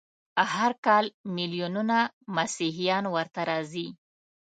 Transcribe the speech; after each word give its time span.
هر 0.53 0.71
کال 0.85 1.05
ملیونونه 1.35 1.97
مسیحیان 2.35 3.03
ورته 3.15 3.41
راځي. 3.49 3.87